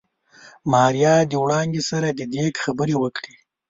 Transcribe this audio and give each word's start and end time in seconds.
ماريا 0.71 1.15
د 1.29 1.31
وړانګې 1.43 1.81
سره 1.89 2.07
د 2.11 2.21
ديګ 2.33 2.53
خبرې 2.63 2.95
وکړې. 2.99 3.35